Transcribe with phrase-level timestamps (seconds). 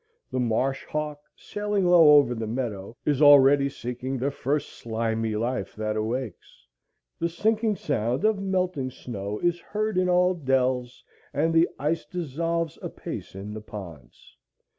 [0.31, 5.75] The marsh hawk sailing low over the meadow is already seeking the first slimy life
[5.75, 6.65] that awakes.
[7.19, 11.03] The sinking sound of melting snow is heard in all dells,
[11.35, 14.35] and the ice dissolves apace in the ponds.